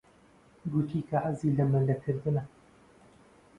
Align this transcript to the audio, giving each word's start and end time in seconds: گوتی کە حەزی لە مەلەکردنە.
گوتی 0.71 0.99
کە 1.09 1.17
حەزی 1.25 1.55
لە 1.57 1.65
مەلەکردنە. 1.71 2.43